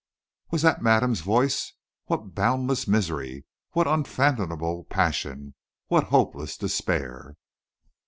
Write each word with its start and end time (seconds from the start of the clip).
Was 0.49 0.63
that 0.63 0.81
madame's 0.81 1.19
voice? 1.21 1.73
What 2.05 2.33
boundless 2.33 2.87
misery! 2.87 3.45
what 3.73 3.85
unfathomable 3.85 4.85
passion! 4.85 5.53
what 5.89 6.05
hopeless 6.05 6.57
despair! 6.57 7.35